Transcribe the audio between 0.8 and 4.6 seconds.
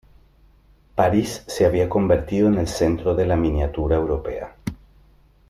París se había convertido en el centro de la miniatura europea.